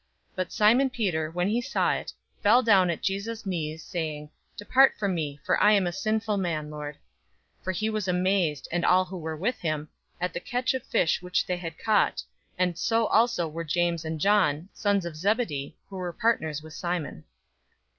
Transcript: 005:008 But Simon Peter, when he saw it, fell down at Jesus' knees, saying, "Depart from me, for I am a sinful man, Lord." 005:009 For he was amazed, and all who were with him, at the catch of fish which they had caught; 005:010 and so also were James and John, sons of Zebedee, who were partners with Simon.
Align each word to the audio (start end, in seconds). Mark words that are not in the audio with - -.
005:008 0.31 0.35
But 0.37 0.51
Simon 0.51 0.89
Peter, 0.89 1.29
when 1.29 1.47
he 1.47 1.61
saw 1.61 1.93
it, 1.93 2.11
fell 2.41 2.63
down 2.63 2.89
at 2.89 3.03
Jesus' 3.03 3.45
knees, 3.45 3.83
saying, 3.83 4.31
"Depart 4.57 4.97
from 4.97 5.13
me, 5.13 5.39
for 5.43 5.61
I 5.61 5.73
am 5.73 5.85
a 5.85 5.91
sinful 5.91 6.37
man, 6.37 6.71
Lord." 6.71 6.95
005:009 7.59 7.63
For 7.65 7.71
he 7.71 7.87
was 7.91 8.07
amazed, 8.07 8.67
and 8.71 8.83
all 8.83 9.05
who 9.05 9.17
were 9.19 9.37
with 9.37 9.59
him, 9.59 9.89
at 10.19 10.33
the 10.33 10.39
catch 10.39 10.73
of 10.73 10.81
fish 10.81 11.21
which 11.21 11.45
they 11.45 11.57
had 11.57 11.77
caught; 11.77 12.15
005:010 12.53 12.55
and 12.57 12.77
so 12.79 13.05
also 13.05 13.47
were 13.47 13.63
James 13.63 14.03
and 14.03 14.19
John, 14.19 14.69
sons 14.73 15.05
of 15.05 15.15
Zebedee, 15.15 15.77
who 15.87 15.97
were 15.97 16.11
partners 16.13 16.63
with 16.63 16.73
Simon. 16.73 17.23